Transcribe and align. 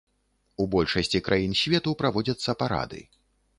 У 0.63 0.65
большасці 0.75 1.21
краін 1.27 1.53
свету 1.61 1.95
праводзяцца 2.01 2.59
парады. 2.65 3.07